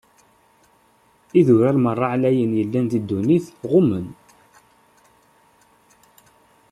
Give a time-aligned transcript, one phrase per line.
[1.39, 4.07] Idurar meṛṛa ɛlayen yellan di ddunit, ɣummen.